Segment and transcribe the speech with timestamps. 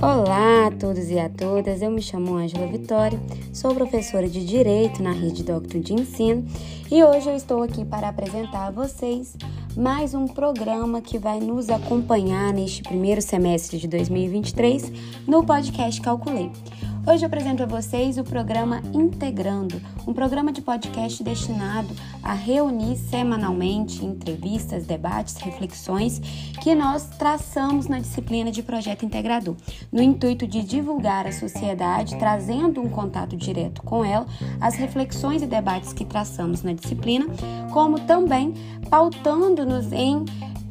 [0.00, 3.18] Olá a todos e a todas, eu me chamo Ângela Vitória,
[3.52, 6.46] sou professora de Direito na Rede Doctor de Ensino
[6.90, 9.36] e hoje eu estou aqui para apresentar a vocês
[9.76, 14.92] mais um programa que vai nos acompanhar neste primeiro semestre de 2023
[15.26, 16.50] no podcast Calculei.
[17.06, 22.96] Hoje eu apresento a vocês o programa Integrando, um programa de podcast destinado a reunir
[22.96, 26.18] semanalmente entrevistas, debates, reflexões
[26.62, 29.54] que nós traçamos na disciplina de projeto integrador,
[29.92, 34.26] no intuito de divulgar à sociedade, trazendo um contato direto com ela,
[34.58, 37.26] as reflexões e debates que traçamos na disciplina,
[37.70, 38.54] como também
[38.88, 40.24] pautando-nos em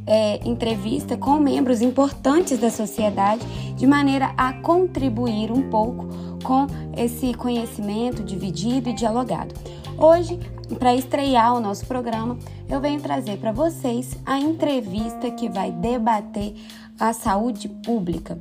[0.05, 6.07] é, entrevista com membros importantes da sociedade, de maneira a contribuir um pouco
[6.43, 9.53] com esse conhecimento dividido e dialogado.
[9.97, 10.39] Hoje,
[10.79, 16.55] para estrear o nosso programa, eu venho trazer para vocês a entrevista que vai debater
[16.99, 18.37] a saúde pública,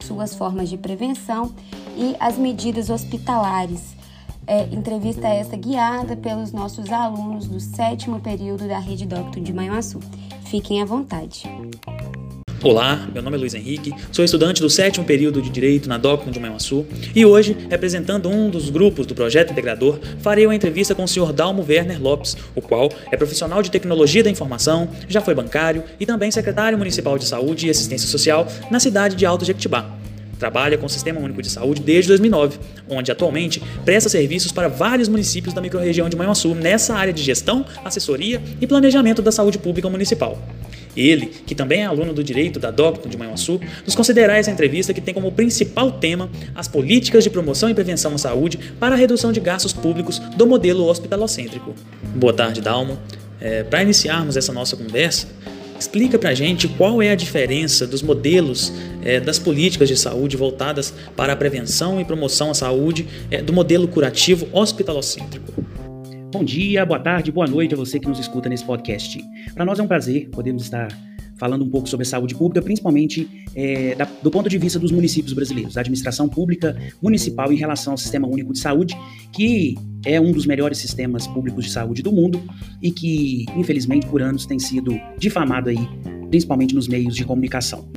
[0.00, 1.52] suas formas de prevenção
[1.96, 3.94] e as medidas hospitalares.
[4.46, 9.98] É, entrevista essa guiada pelos nossos alunos do sétimo período da Rede Doctor de Manhuaçu.
[10.50, 11.42] Fiquem à vontade.
[12.62, 16.30] Olá, meu nome é Luiz Henrique, sou estudante do sétimo período de Direito na Docton
[16.30, 21.04] de Manhuaçu e hoje, representando um dos grupos do projeto integrador, farei uma entrevista com
[21.04, 21.32] o Sr.
[21.32, 26.06] Dalmo Werner Lopes, o qual é profissional de tecnologia da informação, já foi bancário e
[26.06, 30.05] também secretário municipal de saúde e assistência social na cidade de Alto Jequitibá.
[30.38, 35.08] Trabalha com o Sistema Único de Saúde desde 2009, onde atualmente presta serviços para vários
[35.08, 39.88] municípios da microrregião de Manhuaçu nessa área de gestão, assessoria e planejamento da saúde pública
[39.88, 40.38] municipal.
[40.96, 44.94] Ele, que também é aluno do direito da Docton de Manhuaçu, nos considerará essa entrevista
[44.94, 48.98] que tem como principal tema as políticas de promoção e prevenção à saúde para a
[48.98, 51.74] redução de gastos públicos do modelo hospitalocêntrico.
[52.14, 52.98] Boa tarde, Dalmo.
[53.38, 55.28] É, para iniciarmos essa nossa conversa,
[55.78, 60.36] Explica para a gente qual é a diferença dos modelos é, das políticas de saúde
[60.36, 65.52] voltadas para a prevenção e promoção à saúde é, do modelo curativo hospitalocêntrico.
[66.32, 69.22] Bom dia, boa tarde, boa noite a você que nos escuta nesse podcast.
[69.54, 70.88] Para nós é um prazer podermos estar
[71.38, 74.90] falando um pouco sobre a saúde pública, principalmente é, da, do ponto de vista dos
[74.90, 78.96] municípios brasileiros, da administração pública municipal em relação ao Sistema Único de Saúde,
[79.32, 82.42] que é um dos melhores sistemas públicos de saúde do mundo
[82.82, 85.88] e que, infelizmente, por anos tem sido difamado aí,
[86.30, 87.88] principalmente nos meios de comunicação.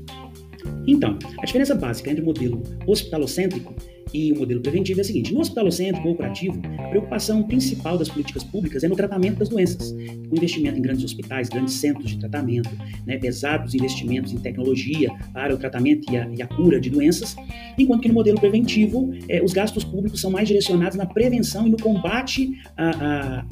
[0.88, 3.76] Então, a diferença básica entre o modelo hospitalocêntrico
[4.14, 8.10] e o modelo preventivo é o seguinte: no hospitalocêntrico ou curativo, a preocupação principal das
[8.10, 12.20] políticas públicas é no tratamento das doenças, o investimento em grandes hospitais, grandes centros de
[12.20, 12.70] tratamento,
[13.06, 17.36] né, pesados investimentos em tecnologia para o tratamento e a, e a cura de doenças,
[17.78, 21.70] enquanto que no modelo preventivo, é, os gastos públicos são mais direcionados na prevenção e
[21.70, 22.52] no combate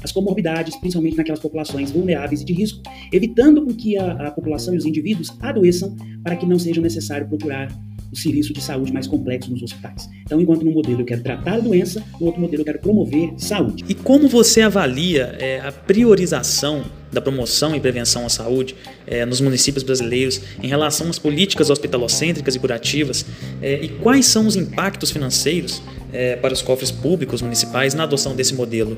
[0.03, 2.81] às comorbidades, principalmente naquelas populações vulneráveis e de risco,
[3.12, 7.28] evitando com que a, a população e os indivíduos adoeçam para que não seja necessário
[7.28, 7.68] procurar
[8.12, 10.09] o serviço de saúde mais complexo nos hospitais.
[10.23, 13.34] Então, enquanto no modelo eu quero tratar a doença, no outro modelo eu quero promover
[13.38, 13.84] saúde.
[13.88, 18.75] E como você avalia é, a priorização da promoção e prevenção à saúde
[19.06, 23.25] é, nos municípios brasileiros em relação às políticas hospitalocêntricas e curativas
[23.62, 25.81] é, e quais são os impactos financeiros
[26.12, 28.97] é, para os cofres públicos municipais na adoção desse modelo?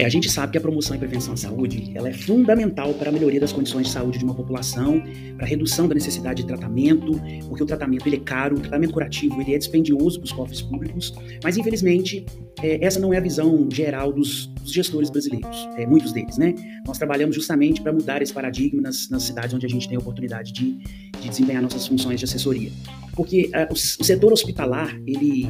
[0.00, 3.10] É, a gente sabe que a promoção e prevenção à saúde ela é fundamental para
[3.10, 4.98] a melhoria das condições de saúde de uma população,
[5.36, 8.94] para a redução da necessidade de tratamento, porque o tratamento ele é caro, o tratamento
[8.94, 11.12] curativo ele é dispendioso para os cofres públicos,
[11.44, 12.24] mas infelizmente
[12.62, 16.54] é, essa não é a visão geral dos, dos gestores brasileiros, é, muitos deles, né?
[16.86, 20.00] Nós trabalhamos justamente para mudar esse paradigma nas, nas, cidades onde a gente tem a
[20.00, 20.78] oportunidade de,
[21.20, 22.72] de desempenhar nossas funções de assessoria,
[23.14, 25.46] porque uh, o, o setor hospitalar ele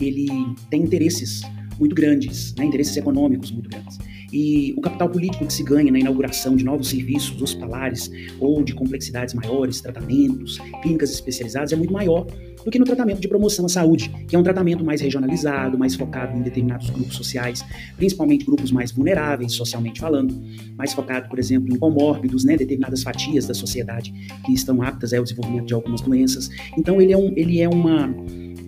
[0.00, 0.28] ele
[0.70, 1.42] tem interesses
[1.80, 3.98] muito grandes, né, interesses econômicos muito grandes.
[4.32, 8.74] E o capital político que se ganha na inauguração de novos serviços hospitalares ou de
[8.74, 12.26] complexidades maiores, tratamentos, clínicas especializadas, é muito maior
[12.64, 15.94] do que no tratamento de promoção à saúde, que é um tratamento mais regionalizado, mais
[15.94, 17.64] focado em determinados grupos sociais,
[17.96, 20.38] principalmente grupos mais vulneráveis, socialmente falando,
[20.76, 24.12] mais focado, por exemplo, em comórbidos, né, determinadas fatias da sociedade
[24.44, 26.50] que estão aptas ao desenvolvimento de algumas doenças.
[26.76, 28.14] Então, ele é, um, ele é uma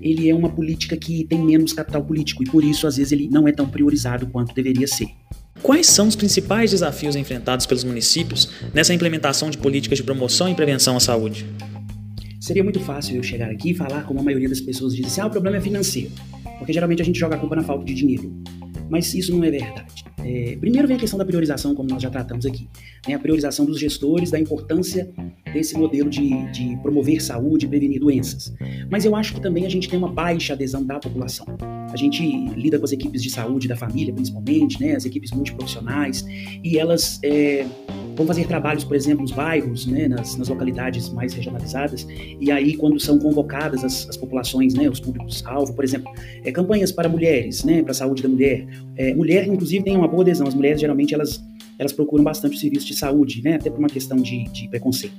[0.03, 3.29] ele é uma política que tem menos capital político e por isso às vezes ele
[3.29, 5.09] não é tão priorizado quanto deveria ser.
[5.63, 10.55] Quais são os principais desafios enfrentados pelos municípios nessa implementação de políticas de promoção e
[10.55, 11.47] prevenção à saúde?
[12.41, 15.21] Seria muito fácil eu chegar aqui e falar como a maioria das pessoas diz assim,
[15.21, 16.11] ah, o problema é financeiro,
[16.59, 18.33] porque geralmente a gente joga a culpa na falta de dinheiro.
[18.91, 20.05] Mas isso não é verdade.
[20.25, 22.69] É, primeiro vem a questão da priorização, como nós já tratamos aqui.
[23.07, 23.15] Né?
[23.15, 25.11] A priorização dos gestores, da importância
[25.53, 28.53] desse modelo de, de promover saúde prevenir doenças.
[28.91, 31.47] Mas eu acho que também a gente tem uma baixa adesão da população.
[31.91, 32.23] A gente
[32.55, 34.95] lida com as equipes de saúde da família, principalmente, né?
[34.95, 36.25] as equipes multiprofissionais,
[36.63, 37.67] e elas, é,
[38.15, 42.07] vão fazer trabalhos, por exemplo, nos bairros, né, nas, nas localidades mais regionalizadas,
[42.41, 46.13] e aí quando são convocadas as, as populações, né, os públicos-alvo, por exemplo,
[46.45, 48.67] é, campanhas para mulheres, né, para a saúde da mulher.
[48.97, 50.47] É, mulher, inclusive, tem uma boa adesão.
[50.47, 51.43] As mulheres, geralmente, elas,
[51.79, 55.15] elas procuram bastante o serviço de saúde, né, até por uma questão de, de preconceito.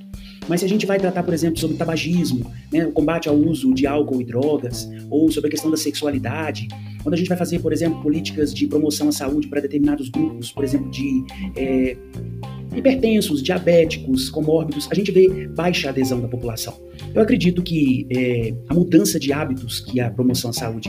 [0.48, 3.72] Mas se a gente vai tratar, por exemplo, sobre tabagismo, né, o combate ao uso
[3.74, 6.68] de álcool e drogas, ou sobre a questão da sexualidade,
[7.02, 10.50] quando a gente vai fazer, por exemplo, políticas de promoção à saúde para determinados grupos,
[10.52, 11.24] por exemplo, de
[11.56, 11.96] é,
[12.76, 16.74] hipertensos, diabéticos, comórbidos, a gente vê baixa adesão da população.
[17.14, 20.88] Eu acredito que é, a mudança de hábitos que a promoção à saúde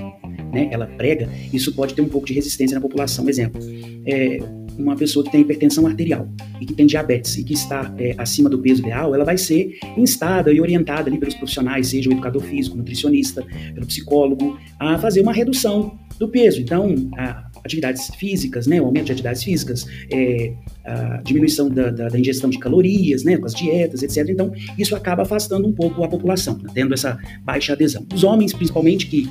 [0.53, 3.27] né, ela prega, isso pode ter um pouco de resistência na população.
[3.29, 3.61] Exemplo,
[4.05, 4.39] é,
[4.77, 6.27] uma pessoa que tem hipertensão arterial
[6.59, 9.77] e que tem diabetes e que está é, acima do peso ideal, ela vai ser
[9.97, 15.21] instada e orientada ali pelos profissionais, seja o educador físico, nutricionista, pelo psicólogo, a fazer
[15.21, 16.61] uma redução do peso.
[16.61, 20.53] Então, a, atividades físicas, né, o aumento de atividades físicas, é,
[20.85, 24.29] a diminuição da, da, da, ingestão de calorias, né, com as dietas, etc.
[24.29, 28.05] Então, isso acaba afastando um pouco a população, tendo essa baixa adesão.
[28.13, 29.27] Os homens, principalmente, que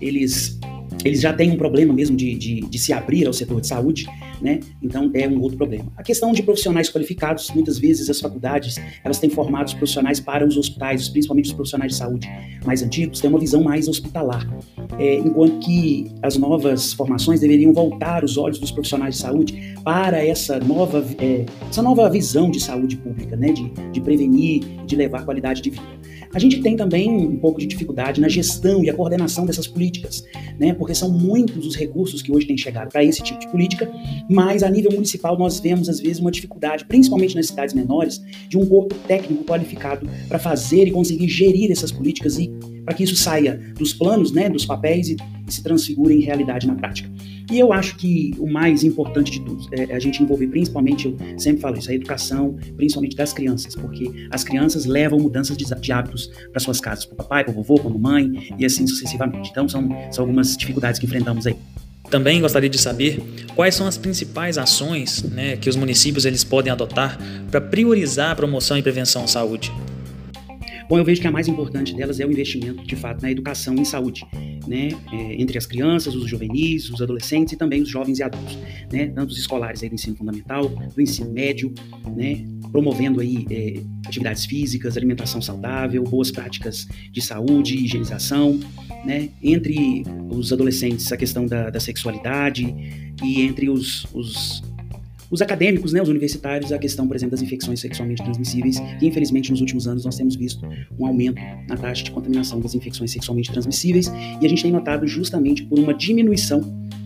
[0.00, 0.58] eles
[1.04, 4.06] eles já têm um problema mesmo de, de, de, se abrir ao setor de saúde,
[4.40, 4.60] né?
[4.82, 5.92] Então é um outro problema.
[5.96, 10.56] A questão de profissionais qualificados, muitas vezes as faculdades elas têm formados profissionais para os
[10.56, 12.28] hospitais, principalmente os profissionais de saúde
[12.64, 14.46] mais antigos, têm uma visão mais hospitalar,
[14.98, 20.24] é, enquanto que as novas formações deveriam voltar os olhos dos profissionais de saúde para
[20.24, 23.52] essa nova, é, essa nova visão de saúde pública, né?
[23.52, 25.97] De, de prevenir, de levar qualidade de vida.
[26.32, 30.24] A gente tem também um pouco de dificuldade na gestão e a coordenação dessas políticas,
[30.58, 30.74] né?
[30.74, 33.90] Porque são muitos os recursos que hoje têm chegado para esse tipo de política,
[34.28, 38.58] mas a nível municipal nós vemos às vezes uma dificuldade, principalmente nas cidades menores, de
[38.58, 42.48] um corpo técnico qualificado para fazer e conseguir gerir essas políticas e
[42.84, 45.16] para que isso saia dos planos, né, dos papéis e,
[45.46, 47.10] se transfigure em realidade na prática.
[47.50, 51.38] E eu acho que o mais importante de tudo é a gente envolver, principalmente, eu
[51.38, 55.92] sempre falo isso, a educação, principalmente das crianças, porque as crianças levam mudanças de, de
[55.92, 58.86] hábitos para suas casas, para o papai, para o vovô, para a mamãe, e assim
[58.86, 59.50] sucessivamente.
[59.50, 61.56] Então, são, são algumas dificuldades que enfrentamos aí.
[62.10, 63.22] Também gostaria de saber
[63.54, 67.18] quais são as principais ações né, que os municípios eles podem adotar
[67.50, 69.72] para priorizar a promoção e prevenção à saúde.
[70.88, 73.74] Bom, eu vejo que a mais importante delas é o investimento, de fato, na educação
[73.74, 74.26] em saúde,
[74.66, 78.56] né, é, entre as crianças, os juvenis, os adolescentes e também os jovens e adultos,
[78.90, 81.74] né, tanto os escolares aí do ensino fundamental, do ensino médio,
[82.16, 82.42] né,
[82.72, 88.58] promovendo aí é, atividades físicas, alimentação saudável, boas práticas de saúde, higienização,
[89.04, 92.74] né, entre os adolescentes a questão da, da sexualidade
[93.22, 94.62] e entre os, os
[95.30, 99.50] os acadêmicos, né, os universitários, a questão, por exemplo, das infecções sexualmente transmissíveis, que infelizmente
[99.50, 100.66] nos últimos anos nós temos visto
[100.98, 104.10] um aumento na taxa de contaminação das infecções sexualmente transmissíveis,
[104.40, 106.62] e a gente tem notado justamente por uma diminuição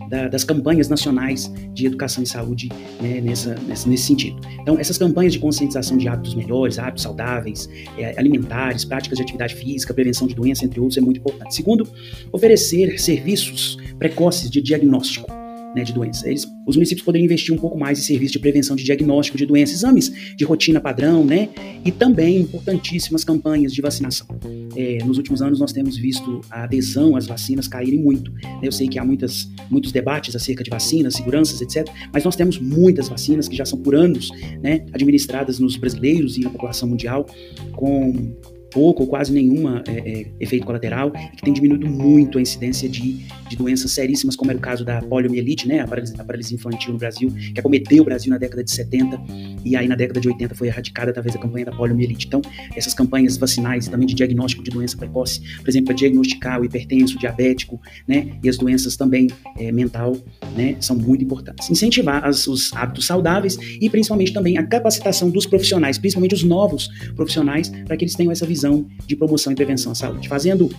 [0.09, 2.69] da, das campanhas nacionais de educação e saúde
[3.01, 4.39] né, nessa, nessa, nesse sentido.
[4.61, 7.67] Então, essas campanhas de conscientização de hábitos melhores, hábitos saudáveis,
[7.97, 11.55] é, alimentares, práticas de atividade física, prevenção de doença, entre outros, é muito importante.
[11.55, 11.87] Segundo,
[12.31, 15.42] oferecer serviços precoces de diagnóstico
[15.75, 16.23] né, de doenças.
[16.23, 19.45] Eles, os municípios poderiam investir um pouco mais em serviços de prevenção de diagnóstico de
[19.45, 21.49] doenças, exames de rotina padrão, né,
[21.83, 24.27] e também importantíssimas campanhas de vacinação.
[24.75, 28.31] É, nos últimos anos nós temos visto a adesão às vacinas caírem muito.
[28.31, 32.35] Né, eu sei que há muitas, muitos debates acerca de vacinas, seguranças, etc., mas nós
[32.35, 34.31] temos muitas vacinas que já são por anos
[34.61, 37.25] né, administradas nos brasileiros e na população mundial
[37.73, 38.33] com
[38.73, 42.89] pouco ou quase nenhuma é, é, efeito colateral e que tem diminuído muito a incidência
[42.89, 46.55] de, de doenças seríssimas, como era o caso da poliomielite, né, a paralisia, a paralisia
[46.55, 49.21] infantil no Brasil, que acometeu o Brasil na década de 70
[49.63, 52.27] e aí na década de 80 foi erradicada através da campanha da poliomielite.
[52.27, 52.41] Então,
[52.75, 57.15] essas campanhas vacinais também de diagnóstico de doença precoce, por exemplo, para diagnosticar o hipertenso,
[57.15, 59.27] o diabético, né, e as doenças também
[59.57, 60.17] é, mental,
[60.55, 61.69] né, são muito importantes.
[61.69, 66.89] Incentivar as, os hábitos saudáveis e principalmente também a capacitação dos profissionais, principalmente os novos
[67.15, 70.69] profissionais, para que eles tenham essa visão visão de promoção e prevenção à saúde, fazendo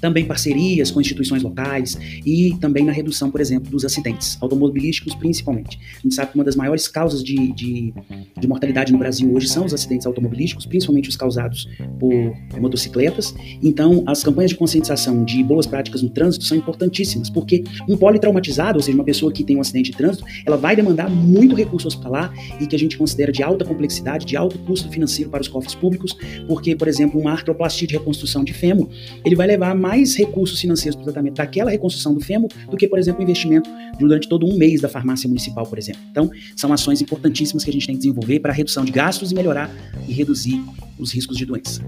[0.00, 5.78] também parcerias com instituições locais e também na redução, por exemplo, dos acidentes automobilísticos, principalmente.
[5.98, 7.92] A gente sabe que uma das maiores causas de, de,
[8.38, 13.34] de mortalidade no Brasil hoje são os acidentes automobilísticos, principalmente os causados por motocicletas.
[13.62, 18.78] Então, as campanhas de conscientização de boas práticas no trânsito são importantíssimas, porque um politraumatizado,
[18.78, 21.88] ou seja, uma pessoa que tem um acidente de trânsito, ela vai demandar muito recurso
[21.88, 25.48] hospitalar e que a gente considera de alta complexidade, de alto custo financeiro para os
[25.48, 28.88] cofres públicos, porque, por exemplo, uma artroplastia de reconstrução de fêmur,
[29.24, 32.88] ele vai levar mais recursos financeiros para o tratamento daquela reconstrução do fêmur do que,
[32.88, 36.00] por exemplo, o investimento durante todo um mês da farmácia municipal, por exemplo.
[36.10, 39.32] Então, são ações importantíssimas que a gente tem que desenvolver para a redução de gastos
[39.32, 39.70] e melhorar
[40.06, 40.62] e reduzir
[40.98, 41.80] os riscos de doença.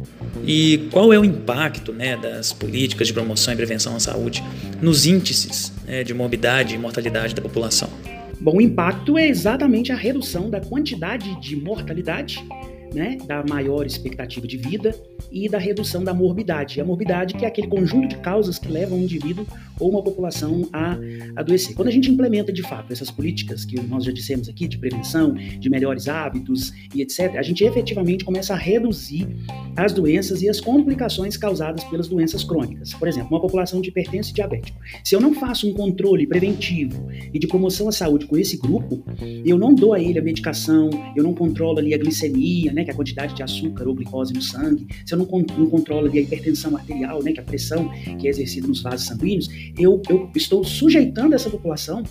[0.46, 4.42] E qual é o impacto né, das políticas de promoção e prevenção à saúde
[4.80, 7.90] nos índices né, de morbidade e mortalidade da população?
[8.40, 12.42] Bom, o impacto é exatamente a redução da quantidade de mortalidade
[12.94, 14.94] né, da maior expectativa de vida
[15.30, 16.80] e da redução da morbidade.
[16.80, 19.46] A morbidade que é aquele conjunto de causas que levam um indivíduo
[19.78, 20.96] ou uma população a
[21.36, 21.74] adoecer.
[21.74, 25.32] Quando a gente implementa de fato essas políticas que nós já dissemos aqui de prevenção,
[25.34, 29.26] de melhores hábitos e etc, a gente efetivamente começa a reduzir
[29.76, 32.92] as doenças e as complicações causadas pelas doenças crônicas.
[32.92, 34.78] Por exemplo, uma população de hipertenso e diabético.
[35.02, 39.02] Se eu não faço um controle preventivo e de promoção à saúde com esse grupo,
[39.44, 42.84] eu não dou a ele a medicação, eu não controlo ali a glicemia, né, né,
[42.84, 46.10] que é a quantidade de açúcar ou glicose no sangue, se eu não, não controlo
[46.10, 50.00] a hipertensão arterial, né, que é a pressão que é exercida nos vasos sanguíneos, eu,
[50.08, 52.02] eu estou sujeitando essa população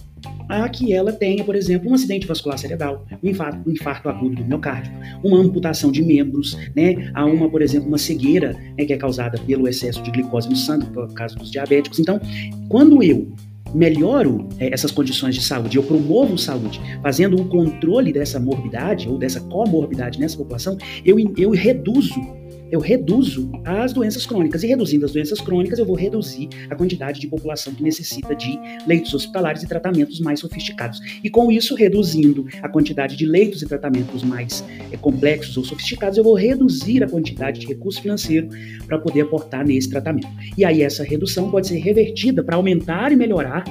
[0.47, 4.35] a que ela tenha, por exemplo, um acidente vascular cerebral, um infarto, um infarto agudo
[4.37, 4.91] do miocárdio,
[5.23, 9.39] uma amputação de membros, né, a uma, por exemplo, uma cegueira né, que é causada
[9.39, 11.99] pelo excesso de glicose no sangue, por causa dos diabéticos.
[11.99, 12.19] Então,
[12.67, 13.31] quando eu
[13.73, 19.17] melhoro é, essas condições de saúde, eu promovo saúde, fazendo o controle dessa morbidade ou
[19.17, 22.38] dessa comorbidade nessa população, eu, eu reduzo
[22.71, 24.63] eu reduzo as doenças crônicas.
[24.63, 28.59] E reduzindo as doenças crônicas, eu vou reduzir a quantidade de população que necessita de
[28.87, 30.99] leitos hospitalares e tratamentos mais sofisticados.
[31.23, 36.17] E com isso, reduzindo a quantidade de leitos e tratamentos mais é, complexos ou sofisticados,
[36.17, 38.49] eu vou reduzir a quantidade de recurso financeiro
[38.85, 40.27] para poder aportar nesse tratamento.
[40.57, 43.63] E aí, essa redução pode ser revertida para aumentar e melhorar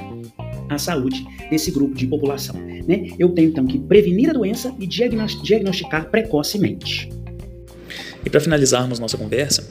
[0.69, 2.55] a saúde desse grupo de população.
[2.87, 3.07] Né?
[3.17, 7.09] Eu tenho então que prevenir a doença e diagnosticar precocemente.
[8.25, 9.67] E para finalizarmos nossa conversa,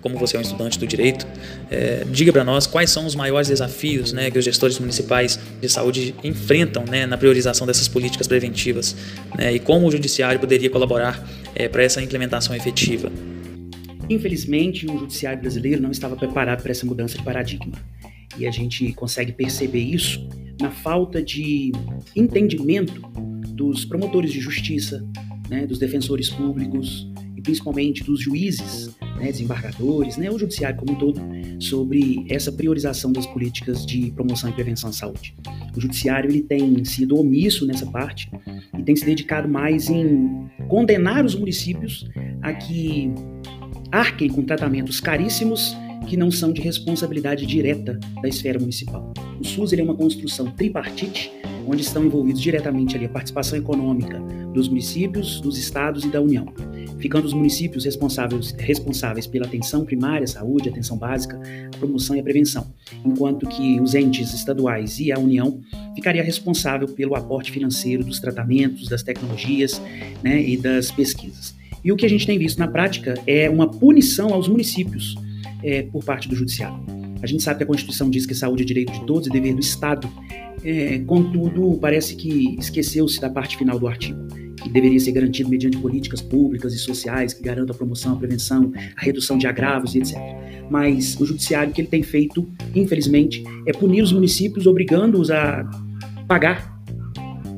[0.00, 1.26] como você é um estudante do direito,
[1.70, 5.68] é, diga para nós quais são os maiores desafios né, que os gestores municipais de
[5.68, 8.94] saúde enfrentam né, na priorização dessas políticas preventivas
[9.36, 13.10] né, e como o judiciário poderia colaborar é, para essa implementação efetiva.
[14.08, 17.74] Infelizmente, o judiciário brasileiro não estava preparado para essa mudança de paradigma.
[18.38, 20.28] E a gente consegue perceber isso
[20.60, 21.72] na falta de
[22.14, 23.00] entendimento
[23.48, 25.04] dos promotores de justiça,
[25.48, 27.10] né, dos defensores públicos,
[27.46, 31.20] principalmente dos juízes, né, desembargadores, né, o judiciário como um todo,
[31.60, 35.32] sobre essa priorização das políticas de promoção e prevenção à saúde.
[35.74, 38.28] O judiciário ele tem sido omisso nessa parte
[38.76, 42.04] e tem se dedicado mais em condenar os municípios
[42.42, 43.12] a que
[43.92, 45.76] arquem com tratamentos caríssimos
[46.08, 49.12] que não são de responsabilidade direta da esfera municipal.
[49.40, 51.30] O SUS ele é uma construção tripartite,
[51.66, 54.18] onde estão envolvidos diretamente ali a participação econômica
[54.52, 56.46] dos municípios, dos estados e da União
[56.98, 61.40] ficando os municípios responsáveis, responsáveis pela atenção primária, saúde, atenção básica,
[61.78, 62.66] promoção e prevenção,
[63.04, 65.60] enquanto que os entes estaduais e a União
[65.94, 69.80] ficaria responsável pelo aporte financeiro dos tratamentos, das tecnologias
[70.22, 71.54] né, e das pesquisas.
[71.84, 75.14] E o que a gente tem visto na prática é uma punição aos municípios
[75.62, 76.84] é, por parte do Judiciário.
[77.22, 79.54] A gente sabe que a Constituição diz que saúde é direito de todos e dever
[79.54, 80.08] do Estado,
[80.64, 85.78] é, contudo, parece que esqueceu-se da parte final do artigo que deveria ser garantido mediante
[85.78, 89.98] políticas públicas e sociais que garantam a promoção, a prevenção, a redução de agravos e
[89.98, 90.16] etc.
[90.68, 95.64] Mas o judiciário que ele tem feito, infelizmente, é punir os municípios, obrigando-os a
[96.26, 96.74] pagar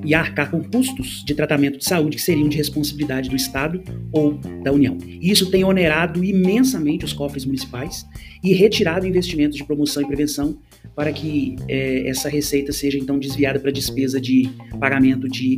[0.04, 4.34] e arcar com custos de tratamento de saúde que seriam de responsabilidade do Estado ou
[4.62, 4.96] da União.
[5.20, 8.06] Isso tem onerado imensamente os cofres municipais
[8.44, 10.58] e retirado investimentos de promoção e prevenção
[10.94, 14.48] para que é, essa receita seja então desviada para despesa de
[14.78, 15.56] pagamento de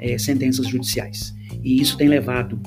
[0.00, 1.34] é, sentenças judiciais.
[1.62, 2.58] E isso tem levado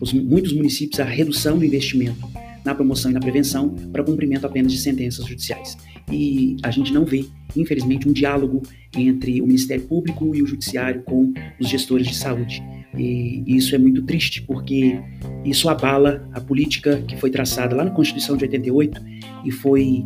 [0.00, 2.26] os, muitos municípios à redução do investimento
[2.64, 5.78] na promoção e na prevenção para cumprimento apenas de sentenças judiciais.
[6.10, 7.24] E a gente não vê,
[7.56, 8.62] infelizmente, um diálogo
[8.96, 12.62] entre o Ministério Público e o Judiciário com os gestores de saúde.
[12.96, 14.98] E isso é muito triste, porque
[15.44, 19.00] isso abala a política que foi traçada lá na Constituição de 88
[19.44, 20.04] e foi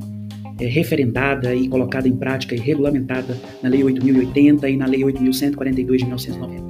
[0.59, 5.97] é, referendada e colocada em prática e regulamentada na Lei 8.080 e na Lei 8.142
[5.97, 6.70] de 1990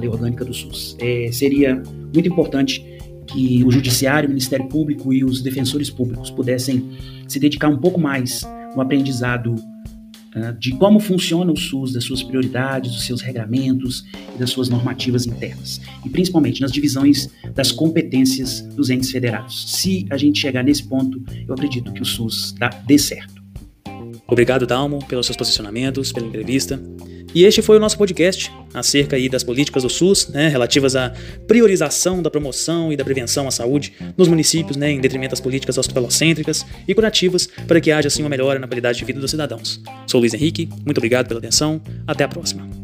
[0.00, 0.96] lei orgânica do SUS.
[0.98, 2.84] É, seria muito importante
[3.26, 6.90] que o Judiciário, o Ministério Público e os defensores públicos pudessem
[7.28, 8.42] se dedicar um pouco mais
[8.74, 14.04] no aprendizado uh, de como funciona o SUS, das suas prioridades, dos seus regramentos
[14.34, 15.80] e das suas normativas internas.
[16.04, 19.78] E principalmente nas divisões das competências dos entes federados.
[19.78, 23.40] Se a gente chegar nesse ponto, eu acredito que o SUS dá, dê certo.
[24.26, 26.80] Obrigado, Dalmo, pelos seus posicionamentos, pela entrevista.
[27.34, 31.12] E este foi o nosso podcast acerca aí das políticas do SUS, né, relativas à
[31.46, 35.78] priorização da promoção e da prevenção à saúde nos municípios, né, em detrimento das políticas
[35.78, 39.80] hospitalocêntricas e curativas, para que haja assim uma melhora na qualidade de vida dos cidadãos.
[40.06, 42.79] Sou Luiz Henrique, muito obrigado pela atenção, até a próxima.